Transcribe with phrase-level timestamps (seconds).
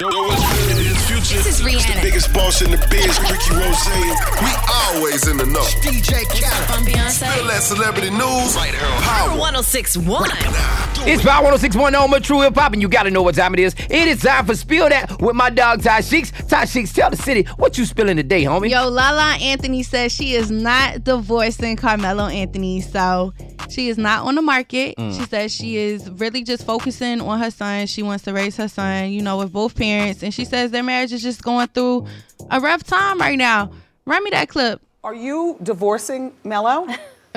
[0.00, 1.96] This is Rihanna.
[1.96, 4.40] The biggest boss in the biz, Ricky Rozay.
[4.40, 5.60] We always in the know.
[5.82, 6.70] DJ Khaled.
[6.70, 7.48] I'm Feel Beyonce.
[7.48, 8.56] that celebrity news.
[9.04, 9.38] Power.
[9.38, 10.30] 1061.
[11.06, 13.60] It's Power 1061 on my True Hip Hop, and you gotta know what time it
[13.60, 13.74] is.
[13.90, 16.32] It is time for Spill That with my dog Ty Sheeks.
[16.48, 18.70] Ty Sheeks, tell the city what you spilling today, homie.
[18.70, 23.34] Yo, Lala Anthony says she is not divorcing Carmelo Anthony, so
[23.70, 24.96] she is not on the market.
[24.96, 25.16] Mm.
[25.16, 27.86] She says she is really just focusing on her son.
[27.86, 30.82] She wants to raise her son, you know, with both parents, and she says their
[30.82, 32.06] marriage is just going through
[32.50, 33.72] a rough time right now.
[34.04, 34.80] Run me that clip.
[35.02, 36.86] Are you divorcing Melo?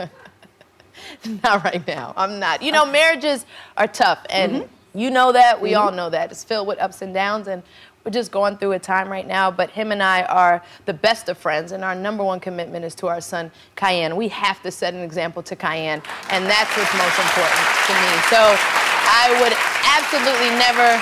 [1.44, 2.14] Not right now.
[2.16, 2.62] I'm not.
[2.62, 3.46] You know, marriages
[3.78, 5.62] are tough, and you know that.
[5.62, 6.32] We all know that.
[6.32, 7.64] It's filled with ups and downs, and
[8.04, 9.50] we're just going through a time right now.
[9.52, 12.96] But him and I are the best of friends, and our number one commitment is
[12.96, 14.16] to our son, Kiyan.
[14.16, 18.12] We have to set an example to Kiyan, and that's what's most important to me.
[18.30, 18.42] So
[19.06, 19.54] I would
[19.86, 21.02] absolutely never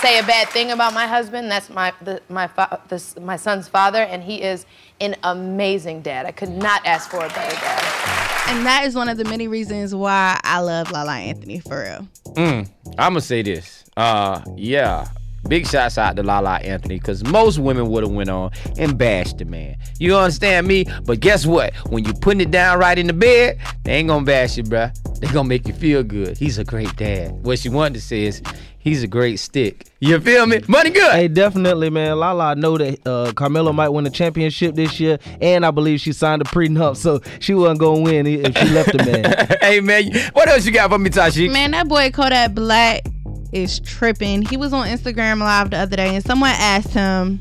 [0.00, 1.50] say a bad thing about my husband.
[1.50, 4.66] That's my the, my fa- this, my son's father, and he is
[5.00, 6.26] an amazing dad.
[6.26, 7.82] I could not ask for a better dad.
[8.48, 12.08] And that is one of the many reasons why I love Lala Anthony for real.
[12.34, 13.84] Mm, I'm gonna say this.
[13.96, 15.08] Uh, yeah.
[15.48, 19.38] Big shots out to Lala Anthony, cause most women would have went on and bashed
[19.38, 19.76] the man.
[19.98, 20.86] You understand me?
[21.04, 21.74] But guess what?
[21.88, 24.92] When you putting it down right in the bed, they ain't gonna bash you, bruh.
[25.20, 26.36] They gonna make you feel good.
[26.36, 27.32] He's a great dad.
[27.44, 28.42] What she wanted to say is,
[28.78, 29.86] he's a great stick.
[30.00, 30.60] You feel me?
[30.68, 31.12] Money good.
[31.12, 32.18] Hey, definitely, man.
[32.18, 36.12] Lala know that uh, Carmelo might win the championship this year, and I believe she
[36.12, 39.58] signed a prenup, so she wasn't gonna win if she left the man.
[39.60, 41.48] hey man, what else you got for me, Tashi?
[41.48, 43.02] Man, that boy Kodak Black
[43.52, 44.42] is tripping.
[44.42, 47.40] He was on Instagram Live the other day, and someone asked him,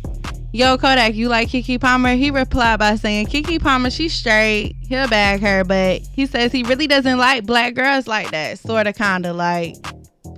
[0.51, 4.75] "Yo, Kodak, you like Keke Palmer?" He replied by saying, "Keke Palmer, she's straight.
[4.87, 8.59] He'll bag her, but he says he really doesn't like black girls like that.
[8.59, 9.75] Sorta, kinda like."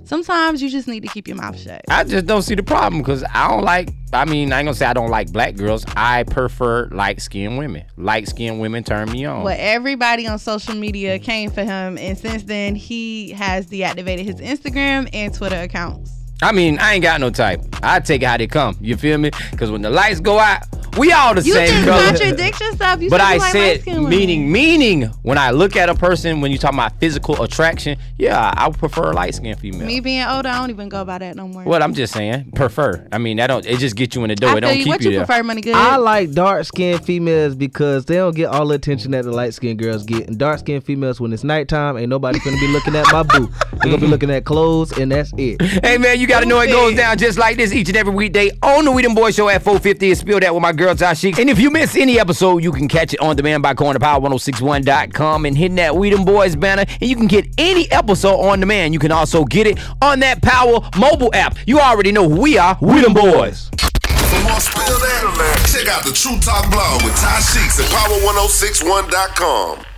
[0.08, 1.82] Sometimes you just need to keep your mouth shut.
[1.90, 3.90] I just don't see the problem because I don't like.
[4.14, 5.84] I mean, I ain't gonna say I don't like black girls.
[5.96, 7.84] I prefer light skinned women.
[7.98, 9.44] Light skinned women turn me on.
[9.44, 14.36] But everybody on social media came for him, and since then he has deactivated his
[14.36, 16.10] Instagram and Twitter accounts.
[16.40, 17.60] I mean, I ain't got no type.
[17.82, 18.78] I take it how they come.
[18.80, 19.30] You feel me?
[19.50, 20.62] Because when the lights go out,
[20.96, 22.02] we all the You same just color.
[22.06, 23.00] contradict yourself.
[23.02, 24.10] You but said I you like said light-skinned women.
[24.18, 28.52] meaning meaning when I look at a person when you talk about physical attraction, yeah,
[28.56, 29.86] I would prefer a light skinned female.
[29.86, 31.64] Me being older, I don't even go by that no more.
[31.64, 33.06] What I'm just saying, prefer.
[33.12, 34.50] I mean, that don't it just gets you in the door.
[34.50, 34.84] I it don't feel you.
[34.84, 35.26] keep What you, you there.
[35.26, 35.74] prefer, money good?
[35.74, 39.54] I like dark skinned females because they don't get all the attention that the light
[39.54, 40.28] skinned girls get.
[40.28, 43.48] And dark skinned females, when it's nighttime, ain't nobody gonna be looking at my boo.
[43.72, 44.10] They're gonna be mm.
[44.10, 45.60] looking at clothes, and that's it.
[45.84, 48.50] Hey man, you gotta know it goes down just like this each and every weekday
[48.62, 51.38] on the Weedham Boy Show at 450 and spill that with my girl Tashik.
[51.38, 54.00] And if you miss any episode, you can catch it on demand by going to
[54.00, 56.84] power1061.com and hitting that Weedham Boys banner.
[56.88, 58.94] And you can get any episode on demand.
[58.94, 61.56] You can also get it on that Power mobile app.
[61.66, 63.70] You already know who we are, Weedham Boys.
[63.70, 69.97] For more spill that, check out the True Talk blog with Ty Sheeks at power1061.com.